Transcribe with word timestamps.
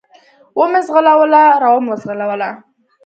و 0.57 0.61
مې 0.71 0.79
زغلوله، 0.87 1.43
را 1.61 1.69
ومې 1.73 1.95
زغلوله. 2.01 2.49